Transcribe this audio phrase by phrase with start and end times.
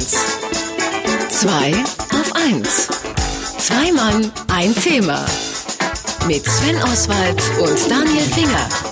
[0.00, 0.16] 1.
[1.28, 1.72] 2
[2.14, 2.88] auf 1.
[3.58, 5.26] Zwei Mann, ein Thema.
[6.26, 8.89] Mit Sven Oswald und Daniel Finger.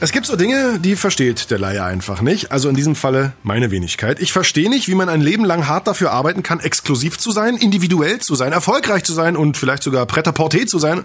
[0.00, 2.52] Es gibt so Dinge, die versteht der Laie einfach nicht.
[2.52, 4.20] Also in diesem Falle meine Wenigkeit.
[4.20, 7.56] Ich verstehe nicht, wie man ein Leben lang hart dafür arbeiten kann, exklusiv zu sein,
[7.56, 11.04] individuell zu sein, erfolgreich zu sein und vielleicht sogar Pret-à-Porter zu sein,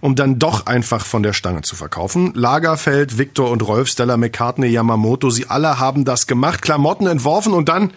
[0.00, 2.32] um dann doch einfach von der Stange zu verkaufen.
[2.34, 7.68] Lagerfeld, Victor und Rolf, Stella McCartney, Yamamoto, sie alle haben das gemacht, Klamotten entworfen und
[7.68, 7.92] dann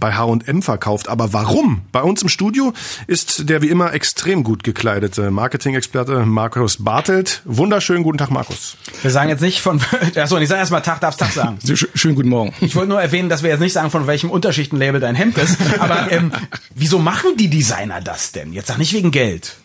[0.00, 1.08] bei H&M verkauft.
[1.08, 1.82] Aber warum?
[1.92, 2.72] Bei uns im Studio
[3.06, 7.42] ist der wie immer extrem gut gekleidete Marketing-Experte Markus Bartelt.
[7.44, 8.76] Wunderschönen guten Tag, Markus.
[9.02, 9.80] Wir sagen jetzt nicht von,
[10.16, 11.58] achso, ich sage erstmal Tag, darfst Tag sagen.
[11.94, 12.54] Schönen guten Morgen.
[12.60, 15.56] Ich wollte nur erwähnen, dass wir jetzt nicht sagen, von welchem Unterschichtenlabel dein Hemd ist.
[15.78, 16.32] Aber ähm,
[16.74, 18.52] wieso machen die Designer das denn?
[18.52, 19.56] Jetzt sag nicht wegen Geld.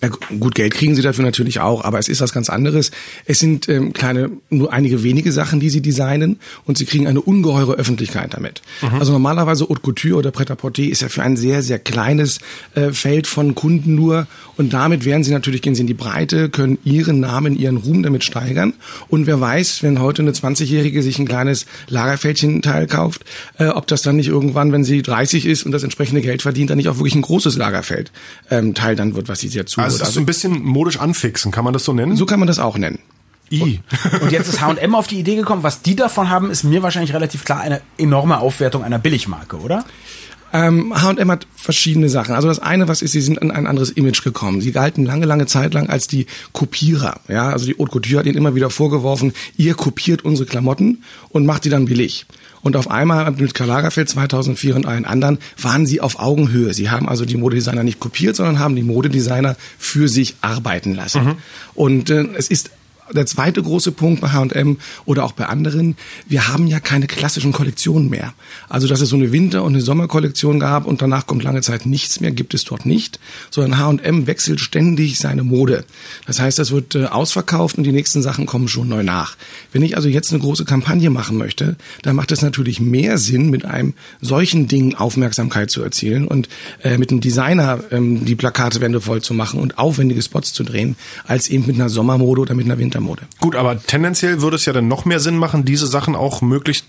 [0.00, 2.92] Na gut, Geld kriegen sie dafür natürlich auch, aber es ist was ganz anderes.
[3.24, 7.20] Es sind ähm, kleine, nur einige wenige Sachen, die sie designen und sie kriegen eine
[7.20, 8.62] ungeheure Öffentlichkeit damit.
[8.80, 9.00] Mhm.
[9.00, 12.38] Also normalerweise Haute Couture oder Pret-à-Porter ist ja für ein sehr, sehr kleines
[12.76, 16.48] äh, Feld von Kunden nur und damit werden sie natürlich, gehen sie in die Breite,
[16.48, 18.74] können ihren Namen, ihren Ruhm damit steigern
[19.08, 23.24] und wer weiß, wenn heute eine 20-Jährige sich ein kleines Lagerfältchen-Teil kauft,
[23.58, 26.70] äh, ob das dann nicht irgendwann, wenn sie 30 ist und das entsprechende Geld verdient,
[26.70, 28.12] dann nicht auch wirklich ein großes Lagerfeld
[28.50, 31.52] ähm, Teil dann wird, was sie sehr zu also, ist so ein bisschen modisch anfixen,
[31.52, 32.16] kann man das so nennen?
[32.16, 32.98] So kann man das auch nennen.
[33.50, 33.80] I.
[34.20, 37.14] Und jetzt ist H&M auf die Idee gekommen, was die davon haben, ist mir wahrscheinlich
[37.14, 39.84] relativ klar eine enorme Aufwertung einer Billigmarke, oder?
[40.52, 42.34] Ähm, H&M hat verschiedene Sachen.
[42.34, 44.60] Also das eine, was ist, sie sind in ein anderes Image gekommen.
[44.60, 47.20] Sie galten lange, lange Zeit lang als die Kopierer.
[47.28, 51.44] Ja, also die Haute Couture hat ihnen immer wieder vorgeworfen, ihr kopiert unsere Klamotten und
[51.44, 52.26] macht die dann billig.
[52.62, 56.74] Und auf einmal mit Karl Lagerfeld 2004 und allen anderen waren sie auf Augenhöhe.
[56.74, 61.24] Sie haben also die Modedesigner nicht kopiert, sondern haben die Modedesigner für sich arbeiten lassen.
[61.24, 61.34] Mhm.
[61.74, 62.70] Und äh, es ist
[63.12, 65.96] der zweite große Punkt bei H&M oder auch bei anderen,
[66.28, 68.34] wir haben ja keine klassischen Kollektionen mehr.
[68.68, 71.86] Also, dass es so eine Winter- und eine Sommerkollektion gab und danach kommt lange Zeit
[71.86, 73.18] nichts mehr, gibt es dort nicht,
[73.50, 75.84] sondern H&M wechselt ständig seine Mode.
[76.26, 79.36] Das heißt, das wird äh, ausverkauft und die nächsten Sachen kommen schon neu nach.
[79.72, 83.50] Wenn ich also jetzt eine große Kampagne machen möchte, dann macht es natürlich mehr Sinn,
[83.50, 86.48] mit einem solchen Ding Aufmerksamkeit zu erzielen und
[86.82, 90.96] äh, mit einem Designer ähm, die Plakatewände voll zu machen und aufwendige Spots zu drehen,
[91.26, 93.22] als eben mit einer Sommermode oder mit einer Winter Mode.
[93.40, 96.86] Gut, aber tendenziell würde es ja dann noch mehr Sinn machen, diese Sachen auch möglichst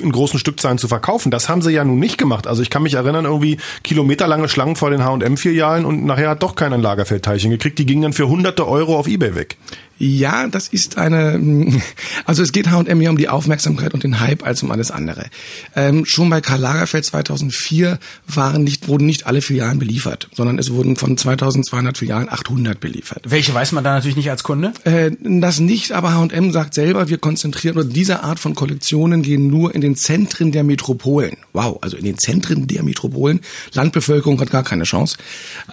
[0.00, 1.30] in großen Stückzahlen zu verkaufen.
[1.30, 2.46] Das haben sie ja nun nicht gemacht.
[2.46, 6.56] Also ich kann mich erinnern, irgendwie kilometerlange Schlangen vor den H&M-Filialen und nachher hat doch
[6.56, 7.78] keiner ein Lagerfeldteilchen gekriegt.
[7.78, 9.56] Die gingen dann für hunderte Euro auf Ebay weg.
[9.98, 11.40] Ja, das ist eine,
[12.24, 15.26] also es geht H&M mehr um die Aufmerksamkeit und den Hype als um alles andere.
[15.74, 20.70] Ähm, schon bei Karl Lagerfeld 2004 waren nicht, wurden nicht alle Filialen beliefert, sondern es
[20.70, 23.22] wurden von 2200 Filialen 800 beliefert.
[23.26, 24.72] Welche weiß man da natürlich nicht als Kunde?
[24.84, 29.48] Äh, das nicht, aber H&M sagt selber, wir konzentrieren, oder diese Art von Kollektionen gehen
[29.48, 31.36] nur in den Zentren der Metropolen.
[31.52, 33.40] Wow, also in den Zentren der Metropolen.
[33.72, 35.16] Landbevölkerung hat gar keine Chance.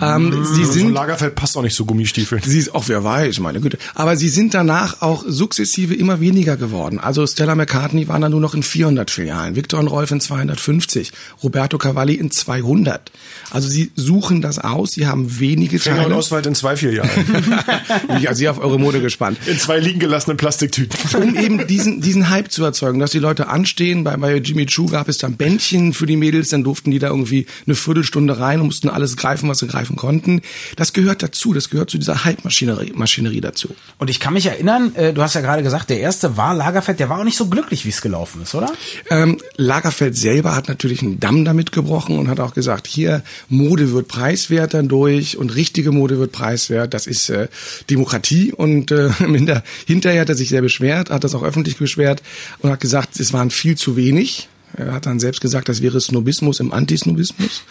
[0.01, 2.41] Ähm, mmh, sie sind, so Lagerfeld passt auch nicht so Gummistiefel.
[2.43, 3.77] Sie ist auch, wer weiß, meine Güte.
[3.93, 6.99] Aber aber sie sind danach auch sukzessive immer weniger geworden.
[6.99, 11.11] Also Stella McCartney waren dann nur noch in 400 Filialen, Victor und Rolf in 250,
[11.41, 13.11] Roberto Cavalli in 200.
[13.49, 16.11] Also sie suchen das aus, sie haben wenige Filialen.
[16.11, 17.09] und Oswald in zwei Filialen.
[18.19, 19.39] ich also auf eure Mode gespannt.
[19.47, 20.95] In zwei liegen gelassenen Plastiktüten.
[21.19, 24.03] Um eben diesen, diesen Hype zu erzeugen, dass die Leute anstehen.
[24.03, 27.07] Bei, bei Jimmy Choo gab es dann Bändchen für die Mädels, dann durften die da
[27.07, 30.41] irgendwie eine Viertelstunde rein und mussten alles greifen, was sie greifen konnten.
[30.75, 33.69] Das gehört dazu, das gehört zu dieser Hype-Maschinerie Maschinerie dazu.
[34.03, 36.99] Und ich kann mich erinnern, äh, du hast ja gerade gesagt, der erste war Lagerfeld,
[36.99, 38.69] der war auch nicht so glücklich, wie es gelaufen ist, oder?
[39.09, 43.93] Ähm, Lagerfeld selber hat natürlich einen Damm damit gebrochen und hat auch gesagt, hier, Mode
[43.93, 46.93] wird preiswert dadurch und richtige Mode wird preiswert.
[46.93, 47.47] Das ist äh,
[47.89, 49.09] Demokratie und äh,
[49.87, 52.21] hinterher hat er sich sehr beschwert, hat das auch öffentlich beschwert
[52.59, 54.49] und hat gesagt, es waren viel zu wenig.
[54.75, 57.63] Er hat dann selbst gesagt, das wäre Snobismus im Antisnobismus.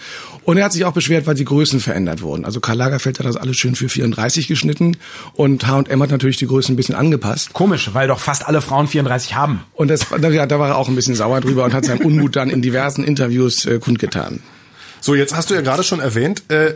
[0.44, 2.44] Und er hat sich auch beschwert, weil die Größen verändert wurden.
[2.44, 4.96] Also Karl Lagerfeld hat das alles schön für 34 geschnitten
[5.34, 7.52] und H&M hat natürlich die Größen ein bisschen angepasst.
[7.52, 9.60] Komisch, weil doch fast alle Frauen 34 haben.
[9.74, 12.36] Und das, da, da war er auch ein bisschen sauer drüber und hat seinen Unmut
[12.36, 14.40] dann in diversen Interviews äh, kundgetan.
[15.02, 16.75] So, jetzt hast du ja gerade schon erwähnt, äh,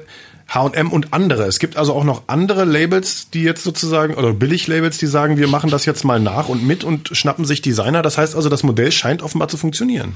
[0.49, 1.45] H&M und andere.
[1.45, 5.49] Es gibt also auch noch andere Labels, die jetzt sozusagen, oder Billig-Labels, die sagen, wir
[5.49, 8.03] machen das jetzt mal nach und mit und schnappen sich Designer.
[8.03, 10.15] Das heißt also, das Modell scheint offenbar zu funktionieren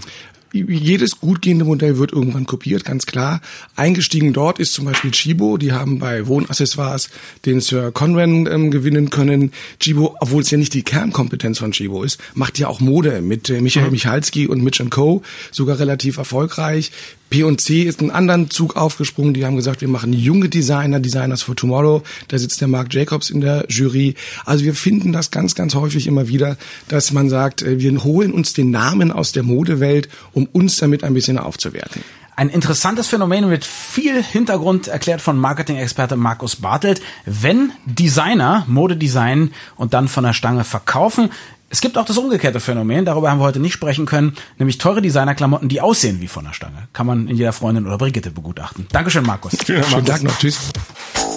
[0.52, 3.40] jedes gut gehende Modell wird irgendwann kopiert, ganz klar.
[3.76, 5.56] Eingestiegen dort ist zum Beispiel Chibo.
[5.56, 7.10] Die haben bei Wohnaccessoires
[7.46, 9.52] den Sir Conran ähm, gewinnen können.
[9.78, 13.48] Chibo, obwohl es ja nicht die Kernkompetenz von Chibo ist, macht ja auch Mode mit
[13.48, 13.92] äh, Michael mhm.
[13.92, 15.22] Michalski und Mitch Co.
[15.52, 16.90] sogar relativ erfolgreich.
[17.30, 19.34] P&C ist einen anderen Zug aufgesprungen.
[19.34, 22.02] Die haben gesagt, wir machen junge Designer, Designers for Tomorrow.
[22.28, 24.16] Da sitzt der Mark Jacobs in der Jury.
[24.44, 26.56] Also wir finden das ganz, ganz häufig immer wieder,
[26.88, 31.04] dass man sagt, äh, wir holen uns den Namen aus der Modewelt, um uns damit
[31.04, 32.02] ein bisschen aufzuwerten.
[32.40, 37.02] Ein interessantes Phänomen mit viel Hintergrund erklärt von Marketing-Experte Markus Bartelt.
[37.26, 41.30] Wenn Designer Modedesign und dann von der Stange verkaufen,
[41.70, 45.00] es gibt auch das umgekehrte Phänomen, darüber haben wir heute nicht sprechen können, nämlich teure
[45.00, 46.88] Designerklamotten, die aussehen wie von der Stange.
[46.92, 48.88] Kann man in jeder Freundin oder Brigitte begutachten.
[48.90, 49.56] Dankeschön, Markus.
[49.64, 50.36] Schönen Dank noch.
[50.36, 50.58] Tschüss.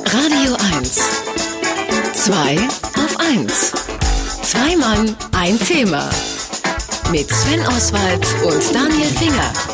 [0.06, 1.02] Radio 1.
[2.14, 2.58] Zwei
[2.96, 3.72] auf eins.
[4.42, 6.10] Zwei Mann, ein Thema.
[7.12, 9.73] Mit Sven Oswald und Daniel Finger.